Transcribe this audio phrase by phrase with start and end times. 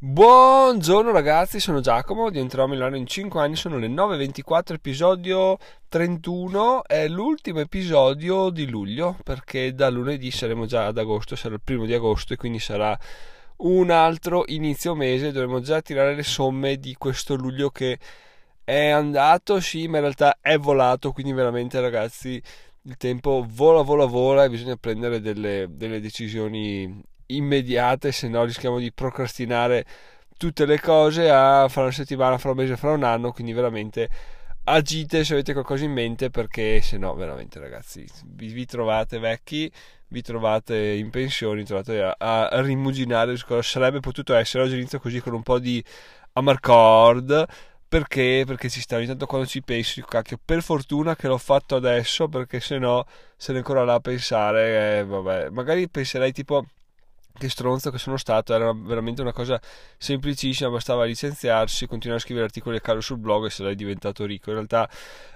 [0.00, 7.08] Buongiorno ragazzi, sono Giacomo, diventerò milionario in 5 anni, sono le 9.24, episodio 31, è
[7.08, 11.94] l'ultimo episodio di luglio perché da lunedì saremo già ad agosto, sarà il primo di
[11.94, 12.96] agosto e quindi sarà
[13.56, 17.98] un altro inizio mese, dovremo già tirare le somme di questo luglio che
[18.62, 22.40] è andato, sì, ma in realtà è volato, quindi veramente ragazzi
[22.82, 28.78] il tempo vola, vola, vola e bisogna prendere delle, delle decisioni immediate, se no rischiamo
[28.78, 29.84] di procrastinare
[30.36, 34.08] tutte le cose a fra una settimana, fra un mese, fra un anno, quindi veramente
[34.64, 39.70] agite se avete qualcosa in mente perché se no veramente ragazzi vi, vi trovate vecchi
[40.08, 45.00] vi trovate in pensione trovate a, a rimuginare su cosa sarebbe potuto essere oggi inizio
[45.00, 45.82] così con un po' di
[46.34, 47.46] amarcord
[47.88, 48.44] perché?
[48.46, 52.28] Perché ci sta ogni tanto quando ci pensi, cacchio, per fortuna che l'ho fatto adesso,
[52.28, 56.66] perché se no sarei ancora là a pensare, eh, vabbè, magari penserei tipo
[57.38, 59.60] che stronzo che sono stato, era veramente una cosa
[59.96, 64.50] semplicissima, bastava licenziarsi, continuare a scrivere articoli a caso sul blog e sarei diventato ricco.
[64.50, 64.88] In realtà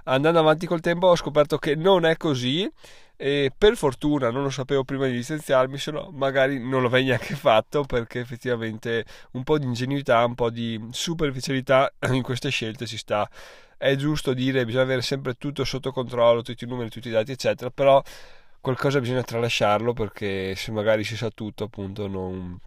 [0.05, 2.71] andando avanti col tempo ho scoperto che non è così
[3.17, 7.37] e per fortuna non lo sapevo prima di licenziarmi, se no magari non l'avrei neanche
[7.37, 12.97] fatto perché effettivamente un po' di ingenuità, un po' di superficialità in queste scelte ci
[12.97, 13.29] sta.
[13.77, 17.33] È giusto dire, bisogna avere sempre tutto sotto controllo, tutti i numeri, tutti i dati,
[17.33, 18.03] eccetera, però
[18.63, 22.59] qualcosa bisogna tralasciarlo perché se magari si sa tutto appunto non,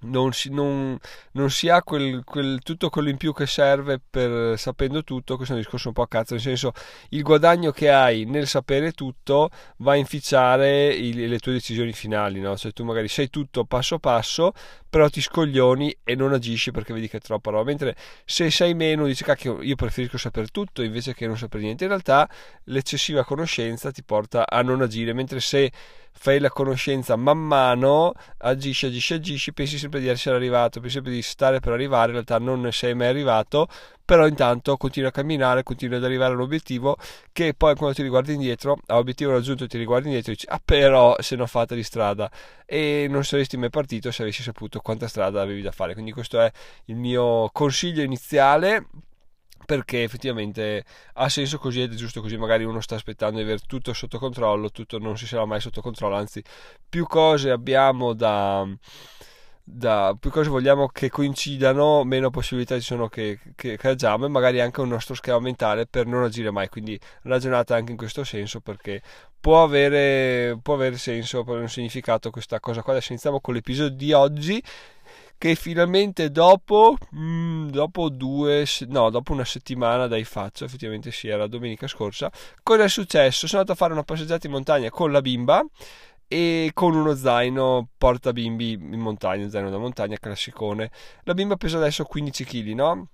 [0.00, 0.96] non si, non,
[1.32, 5.54] non si ha quel, quel, tutto quello in più che serve per sapendo tutto, questo
[5.54, 6.72] è un discorso un po' a cazzo, nel senso
[7.10, 12.40] il guadagno che hai nel sapere tutto va a inficiare il, le tue decisioni finali,
[12.40, 12.56] no?
[12.56, 14.52] cioè tu magari sai tutto passo passo,
[14.88, 18.74] però ti scoglioni e non agisci perché vedi che è troppa roba, mentre se sai
[18.74, 22.28] meno dici cacchio io preferisco sapere tutto invece che non sapere niente, in realtà
[22.64, 25.70] l'eccessiva conoscenza ti porta a non agire, mentre se
[26.18, 31.12] fai la conoscenza man mano, agisci, agisci, agisci, pensi sempre di essere arrivato, pensi sempre
[31.12, 33.68] di stare per arrivare, in realtà non ne sei mai arrivato,
[34.04, 36.96] però intanto continui a camminare, continui ad arrivare all'obiettivo
[37.32, 40.60] che poi quando ti riguardi indietro, a obiettivo raggiunto ti riguardi indietro e dici ah
[40.62, 42.30] però se ne fatta di strada.
[42.66, 46.40] E non saresti mai partito se avessi saputo quanta strada avevi da fare, quindi questo
[46.40, 46.50] è
[46.86, 48.86] il mio consiglio iniziale
[49.66, 52.36] perché effettivamente ha senso così ed è giusto così.
[52.36, 55.80] Magari uno sta aspettando di avere tutto sotto controllo tutto non si sarà mai sotto
[55.80, 56.16] controllo.
[56.16, 56.42] Anzi
[56.88, 58.66] più cose abbiamo da,
[59.62, 64.28] da più cose vogliamo che coincidano meno possibilità ci sono che, che, che agiamo e
[64.28, 66.68] magari anche un nostro schema mentale per non agire mai.
[66.68, 69.02] Quindi ragionate anche in questo senso perché
[69.40, 72.92] può avere, può avere senso può avere un significato questa cosa qua.
[72.92, 74.62] Adesso iniziamo con l'episodio di oggi
[75.38, 81.46] che finalmente dopo, mm, dopo due, no, dopo una settimana dai faccio, effettivamente sì, era
[81.46, 82.30] domenica scorsa,
[82.62, 83.46] cosa è successo?
[83.46, 85.64] Sono andato a fare una passeggiata in montagna con la bimba
[86.26, 90.90] e con uno zaino porta bimbi in montagna, zaino da montagna classicone.
[91.22, 93.08] La bimba pesa adesso 15 kg, no?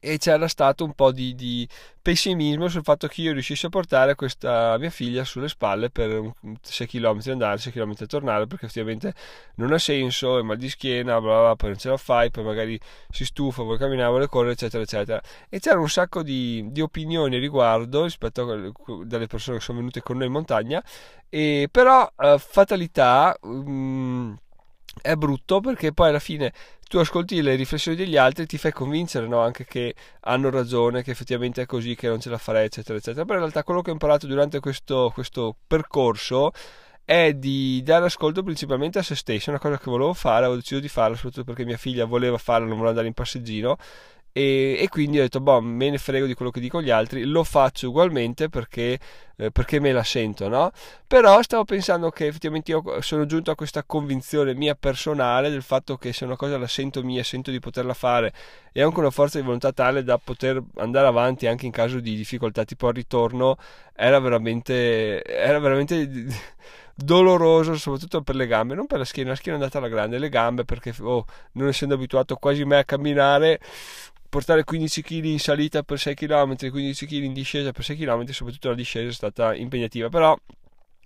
[0.00, 1.68] E c'era stato un po' di, di,
[2.00, 6.32] pessimismo sul fatto che io riuscissi a portare questa mia figlia sulle spalle per
[6.62, 9.12] 6 km andare, 6 km tornare, perché effettivamente
[9.56, 12.44] non ha senso, è mal di schiena, bla bla, poi non ce la fai, poi
[12.44, 15.20] magari si stufa, vuole camminare, vuole correre, eccetera, eccetera.
[15.48, 20.00] E c'era un sacco di, di opinioni riguardo rispetto a, dalle persone che sono venute
[20.00, 20.82] con noi in montagna,
[21.28, 23.36] e però uh, fatalità...
[23.42, 24.38] Um,
[25.00, 26.52] è brutto perché poi alla fine
[26.88, 29.40] tu ascolti le riflessioni degli altri e ti fai convincere no?
[29.40, 33.24] anche che hanno ragione, che effettivamente è così, che non ce la farei, eccetera, eccetera.
[33.24, 36.52] Però in realtà quello che ho imparato durante questo, questo percorso
[37.04, 40.80] è di dare ascolto principalmente a se stesso, una cosa che volevo fare, avevo deciso
[40.80, 43.76] di farla soprattutto perché mia figlia voleva farla, non voleva andare in passeggino
[44.32, 47.24] e, e, quindi ho detto, boh, me ne frego di quello che dicono gli altri,
[47.24, 48.98] lo faccio ugualmente perché,
[49.36, 50.70] eh, perché me la sento, no?
[51.06, 55.96] Però stavo pensando che effettivamente io sono giunto a questa convinzione mia personale del fatto
[55.96, 58.32] che se una cosa la sento mia, sento di poterla fare
[58.72, 62.14] e anche una forza di volontà tale da poter andare avanti anche in caso di
[62.14, 63.56] difficoltà, tipo al ritorno,
[63.94, 65.22] era veramente...
[65.24, 66.26] Era veramente
[67.00, 70.18] doloroso soprattutto per le gambe, non per la schiena, la schiena è andata alla grande,
[70.18, 73.60] le gambe perché oh, non essendo abituato quasi mai a camminare
[74.28, 78.26] portare 15 kg in salita per 6 km, 15 kg in discesa per 6 km,
[78.26, 80.36] soprattutto la discesa è stata impegnativa, però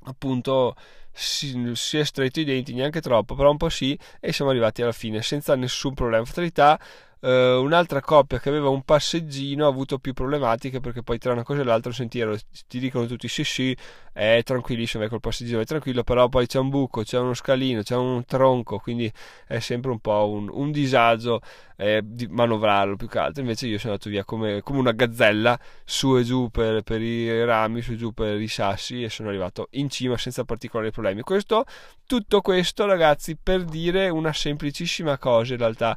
[0.04, 0.74] appunto
[1.12, 4.82] si, si, è stretto i denti neanche troppo, però un po' sì, e siamo arrivati
[4.82, 6.24] alla fine senza nessun problema.
[6.24, 6.80] Fatalità
[7.24, 11.44] Uh, un'altra coppia che aveva un passeggino ha avuto più problematiche perché poi tra una
[11.44, 12.36] cosa e l'altra un sentiero
[12.66, 13.76] ti dicono tutti sì sì
[14.12, 17.94] è tranquillissimo col passeggino è tranquillo però poi c'è un buco c'è uno scalino c'è
[17.94, 19.08] un tronco quindi
[19.46, 21.40] è sempre un po' un, un disagio
[21.82, 23.42] eh, di manovrarlo più che altro.
[23.42, 27.44] Invece io sono andato via come, come una gazzella su e giù per, per, i
[27.44, 31.22] rami su e giù per i sassi e sono arrivato in cima senza particolari problemi.
[31.22, 31.64] Questo
[32.06, 35.96] tutto questo ragazzi per dire una semplicissima cosa in realtà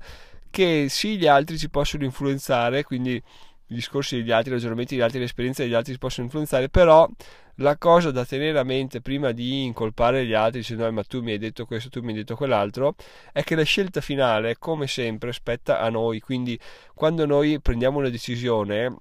[0.55, 5.03] che sì, gli altri ci possono influenzare, quindi i discorsi degli altri, i ragionamenti degli
[5.03, 7.05] altri, le esperienze degli altri ci possono influenzare, però
[7.55, 11.31] la cosa da tenere a mente prima di incolpare gli altri dicendo ma tu mi
[11.31, 12.95] hai detto questo, tu mi hai detto quell'altro,
[13.33, 16.21] è che la scelta finale, come sempre, spetta a noi.
[16.21, 16.57] Quindi
[16.93, 18.95] quando noi prendiamo una decisione,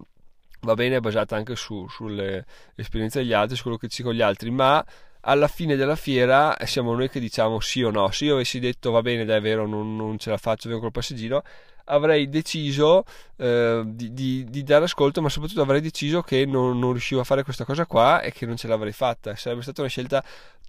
[0.63, 4.13] va bene, è basata anche su, sulle esperienze degli altri, su quello che ci con
[4.13, 4.85] gli altri, ma
[5.25, 8.11] alla fine della fiera siamo noi che diciamo sì o no.
[8.11, 10.83] Se io avessi detto va bene, dai, è vero, non, non ce la faccio, vengo
[10.83, 11.43] col passeggino,
[11.85, 13.05] avrei deciso
[13.37, 17.25] eh, di, di, di, dare ascolto, ma soprattutto avrei deciso che non, non, riuscivo a
[17.25, 19.35] fare questa cosa qua e che non ce l'avrei fatta.
[19.37, 20.23] Sarebbe stata una scelta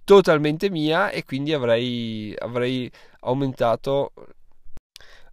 [0.04, 4.12] totalmente mia e quindi avrei, avrei aumentato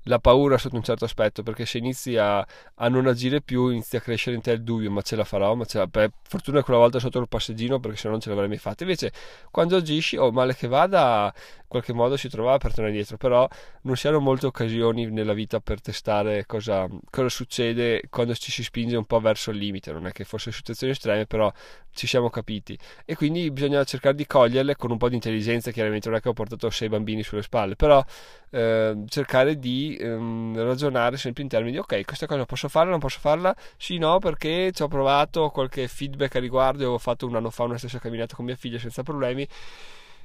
[0.03, 3.95] la paura sotto un certo aspetto, perché se inizi a, a, non agire più, inizi
[3.95, 5.87] a crescere in te il dubbio, ma ce la farò, ma ce la...
[5.87, 8.83] Per fortuna quella volta sotto il passeggino, perché se no non ce l'avrei mai fatta.
[8.83, 9.11] Invece,
[9.51, 13.17] quando agisci, o oh, male che vada, in qualche modo si trovava per tornare indietro,
[13.17, 13.47] però
[13.83, 18.63] non si hanno molte occasioni nella vita per testare cosa, cosa succede quando ci si
[18.63, 21.51] spinge un po' verso il limite, non è che fossero situazioni estreme, però
[21.91, 22.77] ci siamo capiti.
[23.05, 26.29] E quindi bisogna cercare di coglierle con un po' di intelligenza, chiaramente non è che
[26.29, 28.03] ho portato sei bambini sulle spalle, però
[28.49, 32.99] eh, cercare di ehm, ragionare sempre in termini di ok, questa cosa posso farla, non
[32.99, 33.55] posso farla?
[33.77, 37.49] Sì, no, perché ci ho provato qualche feedback a riguardo e ho fatto un anno
[37.49, 39.47] fa una stessa camminata con mia figlia senza problemi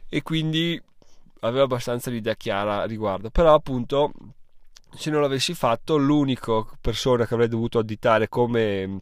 [0.08, 0.80] e quindi
[1.40, 3.30] avevo abbastanza l'idea chiara a riguardo.
[3.30, 4.12] Però appunto
[4.90, 9.00] se non l'avessi fatto l'unica persona che avrei dovuto additare come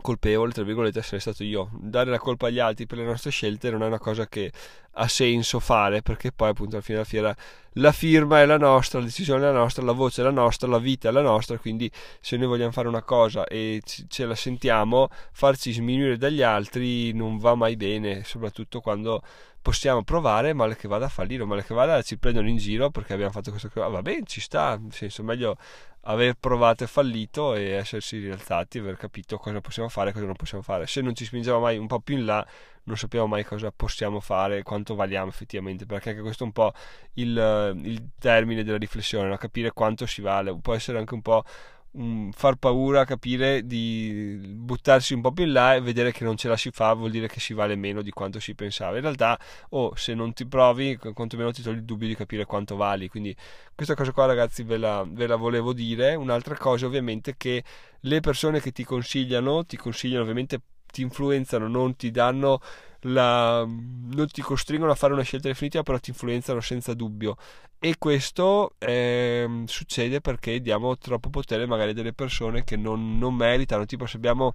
[0.00, 1.70] colpevole, tra virgolette, essere stato io.
[1.72, 4.52] Dare la colpa agli altri per le nostre scelte non è una cosa che
[4.92, 7.36] ha senso fare, perché poi appunto alla fine della fiera
[7.74, 10.66] la firma è la nostra, la decisione è la nostra, la voce è la nostra,
[10.66, 11.90] la vita è la nostra, quindi
[12.20, 17.38] se noi vogliamo fare una cosa e ce la sentiamo, farci sminuire dagli altri non
[17.38, 19.22] va mai bene, soprattutto quando
[19.62, 23.12] possiamo provare, male che vada a fallire, male che vada ci prendono in giro perché
[23.12, 25.56] abbiamo fatto questo cosa, va bene, ci sta, nel senso meglio
[26.02, 30.36] aver provato e fallito e essersi rialzati, aver capito cosa possiamo fare e cosa non
[30.36, 30.86] possiamo fare.
[30.86, 32.46] Se non ci spingiamo mai un po' più in là,
[32.84, 36.72] non sappiamo mai cosa possiamo fare, quanto valiamo effettivamente, perché anche questo è un po'
[37.14, 39.36] il, il termine della riflessione, no?
[39.36, 41.44] capire quanto si vale, può essere anche un po'
[41.92, 46.36] um, far paura, capire di buttarsi un po' più in là e vedere che non
[46.36, 48.96] ce la si fa vuol dire che si vale meno di quanto si pensava.
[48.96, 49.38] In realtà,
[49.70, 53.08] o oh, se non ti provi, quantomeno ti togli il dubbio di capire quanto vali.
[53.08, 53.34] Quindi
[53.74, 56.14] questa cosa qua ragazzi ve la, ve la volevo dire.
[56.14, 57.64] Un'altra cosa ovviamente che
[58.00, 62.60] le persone che ti consigliano, ti consigliano ovviamente ti influenzano, non ti danno
[63.02, 67.36] la, non ti costringono a fare una scelta definitiva, però ti influenzano senza dubbio.
[67.78, 73.34] E questo eh, succede perché diamo troppo potere magari a delle persone che non, non
[73.34, 73.86] meritano.
[73.86, 74.54] Tipo, se abbiamo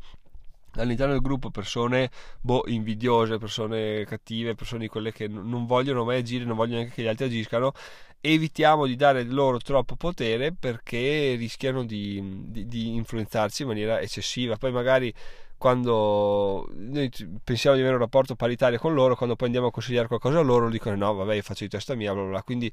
[0.76, 2.10] all'interno del gruppo persone
[2.42, 6.96] boh, invidiose, persone cattive, persone di quelle che non vogliono mai agire, non vogliono neanche
[6.96, 7.74] che gli altri agiscano,
[8.20, 14.58] evitiamo di dare loro troppo potere perché rischiano di, di, di influenzarci in maniera eccessiva.
[14.58, 15.14] Poi magari
[15.64, 17.10] quando noi
[17.42, 20.42] pensiamo di avere un rapporto paritario con loro, quando poi andiamo a consigliare qualcosa a
[20.42, 22.44] loro, dicono no, vabbè, io faccio di testa mia, bla bla.
[22.44, 22.70] Quindi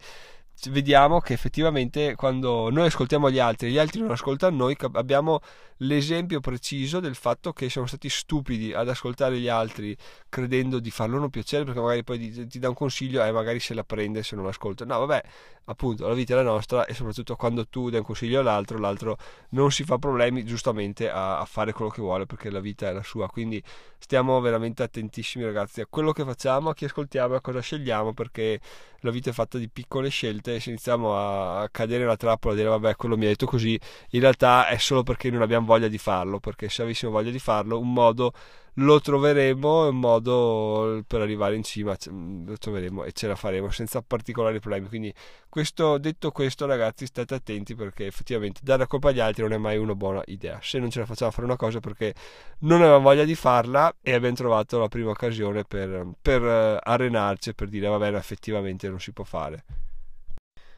[0.69, 5.41] vediamo che effettivamente quando noi ascoltiamo gli altri e gli altri non ascoltano noi, abbiamo
[5.83, 9.97] l'esempio preciso del fatto che siamo stati stupidi ad ascoltare gli altri
[10.29, 13.73] credendo di far loro piacere perché magari poi ti, dà un consiglio e magari se
[13.75, 14.85] la prende se non ascolta.
[14.85, 15.23] No, vabbè,
[15.65, 19.17] appunto, la vita è la nostra e soprattutto quando tu dai un consiglio all'altro, l'altro
[19.51, 22.93] non si fa problemi giustamente a, a fare quello che vuole perché la vita è
[22.93, 23.29] la sua.
[23.29, 23.63] Quindi
[23.99, 28.61] stiamo veramente attentissimi ragazzi a quello che facciamo, a chi ascoltiamo, a cosa scegliamo perché
[29.01, 32.55] la vita è fatta di piccole scelte e se iniziamo a, a cadere nella trappola
[32.55, 33.79] e dire vabbè quello mi ha detto così,
[34.11, 37.39] in realtà è solo perché non abbiamo voglia di farlo, perché se avessimo voglia di
[37.39, 38.33] farlo, un modo
[38.75, 44.03] lo troveremo, un modo per arrivare in cima lo troveremo e ce la faremo senza
[44.03, 44.89] particolari problemi.
[44.89, 45.13] Quindi,
[45.49, 49.59] questo, detto questo, ragazzi, state attenti perché effettivamente dare la colpa agli altri non è
[49.59, 50.59] mai una buona idea.
[50.63, 52.15] Se non ce la facciamo fare una cosa perché
[52.61, 57.51] non avevamo voglia di farla e abbiamo trovato la prima occasione per, per eh, arenarci
[57.51, 59.65] e per dire vabbè, effettivamente non si può fare.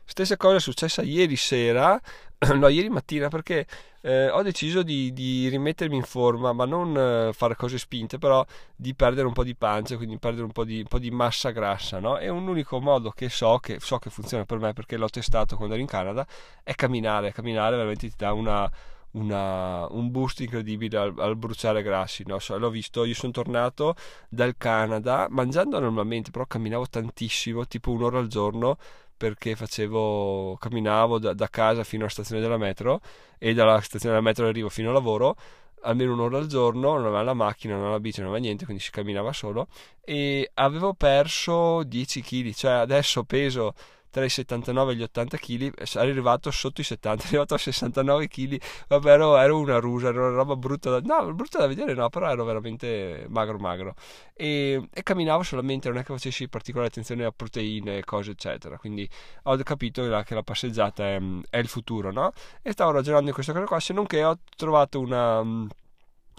[0.04, 2.00] Stessa cosa è successa ieri sera,
[2.54, 3.66] no, ieri mattina, perché
[4.02, 8.44] eh, ho deciso di, di, rimettermi in forma, ma non eh, fare cose spinte, però
[8.74, 11.50] di perdere un po' di pancia, quindi perdere un po' di, un po di massa
[11.50, 12.18] grassa, no?
[12.18, 15.56] E un unico modo che so, che so che funziona per me, perché l'ho testato
[15.56, 16.26] quando ero in Canada,
[16.64, 17.32] è camminare.
[17.32, 18.68] Camminare veramente ti dà una,
[19.12, 22.24] una, un boost incredibile al, al bruciare grassi.
[22.26, 22.38] No?
[22.56, 23.94] l'ho visto, io sono tornato
[24.28, 28.78] dal Canada mangiando normalmente, però camminavo tantissimo, tipo un'ora al giorno
[29.22, 33.00] perché facevo, camminavo da, da, casa fino alla stazione della metro
[33.38, 35.36] e dalla stazione della metro arrivo fino al lavoro
[35.82, 38.64] almeno un'ora al giorno, non aveva la macchina, non aveva la bici, non aveva niente,
[38.64, 39.68] quindi si camminava solo
[40.04, 43.74] e avevo perso 10 kg, cioè adesso peso
[44.12, 47.58] tra i 79 e gli 80 kg, è arrivato sotto i 70, è arrivato a
[47.58, 51.66] 69 kg, vabbè ero, ero una rusa, ero una roba brutta da, no, brutta da
[51.66, 53.94] vedere no, però ero veramente magro magro.
[54.34, 59.08] E, e camminavo solamente, non è che facessi particolare attenzione a proteine, cose eccetera, quindi
[59.44, 62.32] ho capito che la passeggiata è, è il futuro, no?
[62.60, 65.42] E stavo ragionando in questa cosa qua, se non che ho trovato una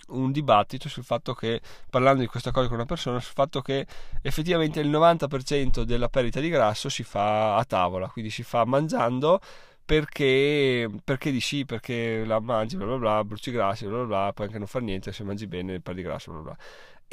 [0.10, 3.86] un dibattito sul fatto che, parlando di questa cosa con una persona, sul fatto che
[4.22, 9.40] effettivamente il 90% della perdita di grasso si fa a tavola, quindi si fa mangiando
[9.86, 14.34] perché, perché di sì, perché la mangi, bla bla bla, bruci grassi, bla bla bla,
[14.34, 16.58] puoi anche non fare niente, se mangi bene perdi grasso, bla bla.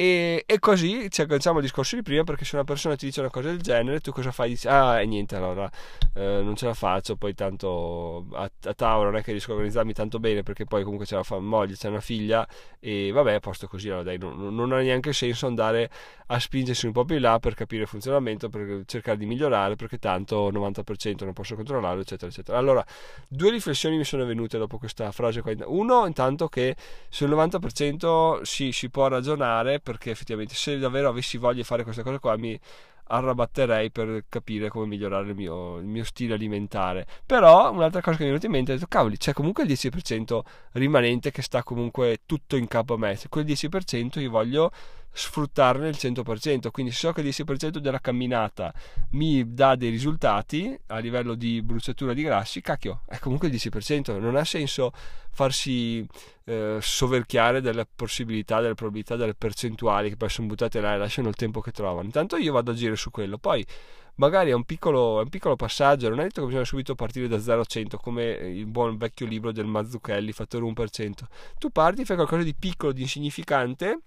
[0.00, 3.20] E, e, così ci agganciamo al discorso di prima perché se una persona ti dice
[3.20, 4.48] una cosa del genere tu cosa fai?
[4.48, 5.70] Dici ah e niente allora
[6.14, 9.56] eh, non ce la faccio poi tanto a, a, tavola non è che riesco a
[9.56, 13.40] organizzarmi tanto bene perché poi comunque c'è una moglie, c'è una figlia e vabbè a
[13.40, 15.90] posto così allora dai non, non, ha neanche senso andare
[16.28, 19.76] a spingersi un po' più in là per capire il funzionamento per cercare di migliorare
[19.76, 22.82] perché tanto 90% non posso controllarlo eccetera eccetera allora
[23.28, 26.74] due riflessioni mi sono venute dopo questa frase qua uno intanto che
[27.10, 32.04] sul 90% si, si può ragionare perché effettivamente se davvero avessi voglia di fare questa
[32.04, 32.58] cosa qua mi
[33.12, 37.06] arrabatterei per capire come migliorare il mio, il mio, stile alimentare.
[37.26, 39.70] Però un'altra cosa che mi è venuta in mente è detto, cavoli, c'è comunque il
[39.70, 40.40] 10%
[40.74, 43.18] rimanente che sta comunque tutto in capo a me.
[43.28, 44.70] Quel 10% io voglio
[45.12, 46.70] sfruttarne il 100%.
[46.70, 48.72] Quindi so che il 10% della camminata
[49.10, 54.18] mi dà dei risultati a livello di bruciatura di grassi, cacchio, è comunque il 10%.
[54.18, 54.92] Non ha senso
[55.32, 56.06] farsi
[56.44, 61.28] eh, soverchiare delle possibilità, delle probabilità, delle percentuali che poi sono buttate là e lasciano
[61.28, 62.06] il tempo che trovano.
[62.06, 63.38] Intanto io vado a agire su quello.
[63.38, 63.64] Poi
[64.16, 67.26] magari è un, piccolo, è un piccolo, passaggio, non è detto che bisogna subito partire
[67.28, 71.10] da 0 a 100 come il buon vecchio libro del Mazzucchelli, fattore 1%.
[71.58, 74.00] Tu parti, fai qualcosa di piccolo, di insignificante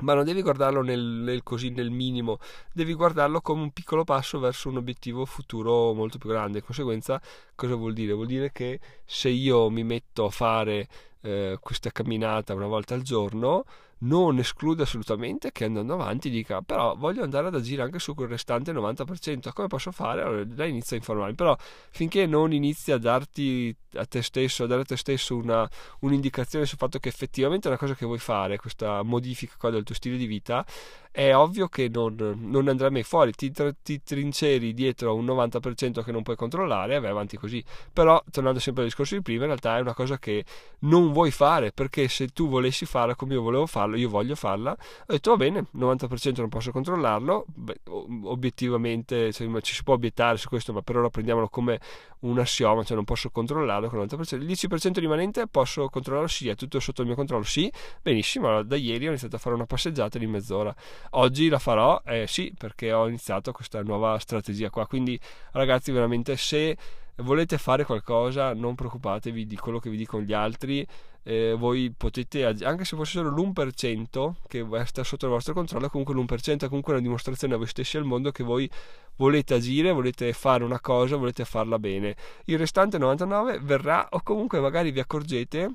[0.00, 2.38] ma non devi guardarlo nel, nel, così nel minimo,
[2.72, 6.58] devi guardarlo come un piccolo passo verso un obiettivo futuro molto più grande.
[6.60, 7.20] Di conseguenza,
[7.54, 8.12] cosa vuol dire?
[8.12, 10.88] Vuol dire che se io mi metto a fare
[11.22, 13.64] eh, questa camminata una volta al giorno,
[14.00, 18.28] non esclude assolutamente che andando avanti dica però voglio andare ad agire anche su quel
[18.28, 20.22] restante 90% come posso fare?
[20.22, 21.34] Allora lei inizia a informarmi.
[21.34, 21.56] Però
[21.90, 25.68] finché non inizi a darti a te stesso a dare a te stesso una,
[26.00, 29.82] un'indicazione sul fatto che effettivamente è una cosa che vuoi fare questa modifica qua del
[29.82, 30.64] tuo stile di vita
[31.10, 33.32] è ovvio che non, non andrà mai fuori.
[33.32, 33.52] Ti,
[33.82, 37.62] ti, trinceri dietro a un 90% che non puoi controllare e vai avanti così.
[37.92, 40.44] Però tornando sempre al discorso di prima in realtà è una cosa che
[40.80, 44.34] non vuoi fare perché se tu volessi farla come io volevo farla farlo, io voglio
[44.34, 44.72] farla.
[44.72, 47.80] Ho detto va bene, 90% non posso controllarlo, Beh,
[48.24, 51.80] obiettivamente cioè, ci si può obiettare su questo, ma per ora prendiamolo come
[52.20, 54.34] un assioma, cioè non posso controllarlo con il 90%.
[54.36, 57.70] Il 10% rimanente posso controllarlo, sì, è tutto sotto il mio controllo, sì,
[58.02, 60.74] benissimo, allora, da ieri ho iniziato a fare una passeggiata di mezz'ora.
[61.10, 65.18] Oggi la farò, eh, sì, perché ho iniziato questa nuova strategia qua, quindi
[65.52, 66.76] ragazzi veramente se
[67.18, 70.86] volete fare qualcosa non preoccupatevi di quello che vi dicono gli altri
[71.28, 76.14] eh, voi potete, anche se fosse solo l'1% che sta sotto il vostro controllo, comunque
[76.14, 78.70] l'1% è comunque una dimostrazione a voi stessi e al mondo che voi
[79.16, 82.16] volete agire, volete fare una cosa, volete farla bene.
[82.46, 85.70] Il restante 99% verrà o comunque magari vi accorgete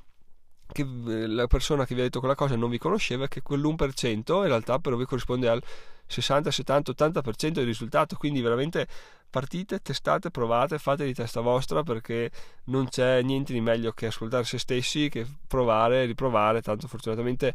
[0.71, 3.41] che eh, la persona che vi ha detto quella cosa non vi conosceva e che
[3.41, 5.61] quell'1% in realtà per voi corrisponde al
[6.05, 8.87] 60, 70, 80% del risultato, quindi veramente
[9.29, 12.29] partite, testate, provate, fate di testa vostra perché
[12.65, 17.53] non c'è niente di meglio che ascoltare se stessi, che provare, riprovare, tanto fortunatamente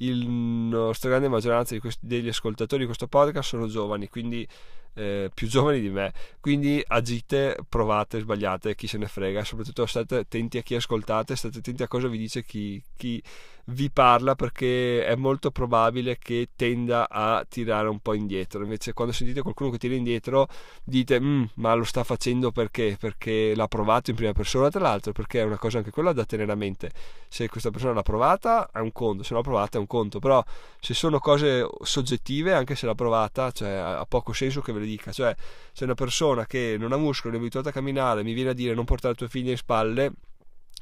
[0.00, 4.46] la stragrande maggioranza questi, degli ascoltatori di questo podcast sono giovani, quindi
[4.94, 6.12] eh, più giovani di me.
[6.40, 9.44] Quindi agite, provate, sbagliate, chi se ne frega.
[9.44, 13.22] Soprattutto state attenti a chi ascoltate, state attenti a cosa vi dice chi, chi
[13.70, 18.62] vi parla perché è molto probabile che tenda a tirare un po' indietro.
[18.62, 20.48] Invece, quando sentite qualcuno che tira indietro,
[20.84, 22.96] dite: mm, Ma lo sta facendo perché?
[22.98, 26.24] Perché l'ha provato in prima persona, tra l'altro, perché è una cosa anche quella da
[26.24, 26.90] tenere a mente.
[27.28, 30.18] Se questa persona l'ha provata, è un conto, se l'ha provata, è un conto.
[30.18, 30.42] Però,
[30.80, 34.86] se sono cose soggettive, anche se l'ha provata, cioè, ha poco senso che ve le
[34.88, 35.12] dica.
[35.12, 35.34] Cioè,
[35.72, 38.74] se una persona che non ha muscoli, è abituata a camminare, mi viene a dire
[38.74, 40.12] non portare i tuoi figli in spalle,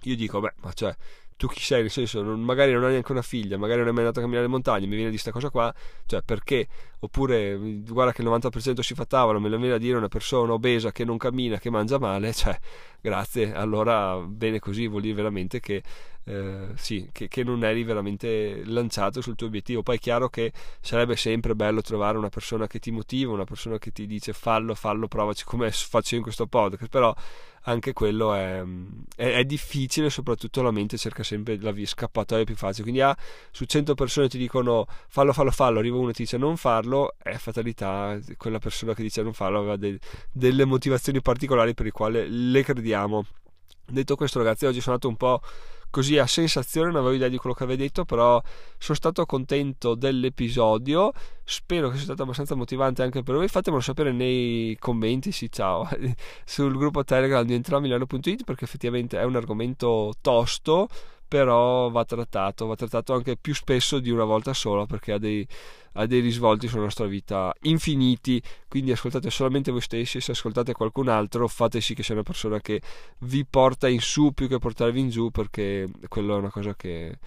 [0.02, 0.94] io dico, beh, ma cioè,
[1.36, 1.82] tu chi sei?
[1.82, 4.22] Nel senso, non, magari non hai neanche una figlia, magari non hai mai andato a
[4.22, 5.72] camminare le montagne, mi viene di questa cosa qua,
[6.06, 6.66] cioè perché?
[7.00, 10.52] Oppure, guarda che il 90% si fa tavola, me lo viene a dire una persona
[10.54, 12.58] obesa che non cammina, che mangia male, cioè,
[13.00, 15.82] grazie, allora bene così, vuol dire veramente che
[16.28, 19.82] eh, sì, che, che, non eri veramente lanciato sul tuo obiettivo.
[19.82, 23.78] Poi è chiaro che sarebbe sempre bello trovare una persona che ti motiva, una persona
[23.78, 27.14] che ti dice fallo, fallo, provaci come faccio in questo podcast, però
[27.68, 28.62] anche quello è,
[29.16, 32.82] è, è, difficile, soprattutto la mente cerca sempre la via scappatoia più facile.
[32.82, 33.16] Quindi ah,
[33.50, 37.14] su 100 persone ti dicono fallo, fallo, fallo, arriva uno e ti dice non farlo,
[37.18, 39.98] è fatalità, quella persona che dice non farlo aveva de,
[40.32, 42.85] delle motivazioni particolari per le quali le crediamo.
[43.88, 45.40] Detto questo ragazzi, oggi sono andato un po'
[45.90, 48.42] così a sensazione, non avevo idea di quello che avevo detto, però
[48.78, 51.12] sono stato contento dell'episodio.
[51.44, 53.48] Spero che sia stato abbastanza motivante anche per voi.
[53.48, 55.88] Fatemelo sapere nei commenti, sì, ciao,
[56.44, 60.88] sul gruppo Telegram di entramilano.it perché effettivamente è un argomento tosto
[61.26, 65.46] però va trattato, va trattato anche più spesso di una volta sola perché ha dei,
[65.92, 71.08] ha dei risvolti sulla nostra vita infiniti, quindi ascoltate solamente voi stessi, se ascoltate qualcun
[71.08, 72.80] altro fate sì che sia una persona che
[73.20, 77.18] vi porta in su più che portarvi in giù perché quello è una cosa che,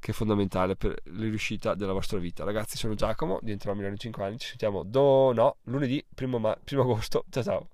[0.00, 2.44] che è fondamentale per la riuscita della vostra vita.
[2.44, 6.56] Ragazzi, sono Giacomo, diventerò a Milano in 5 anni, ci sentiamo do, no, lunedì 1
[6.80, 7.73] agosto, ciao ciao.